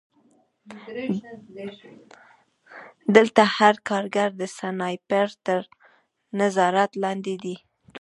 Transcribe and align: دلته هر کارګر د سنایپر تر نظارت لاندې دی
دلته 3.15 3.41
هر 3.57 3.75
کارګر 3.87 4.29
د 4.41 4.43
سنایپر 4.57 5.27
تر 5.45 5.61
نظارت 6.39 6.91
لاندې 7.03 7.35
دی 7.43 7.55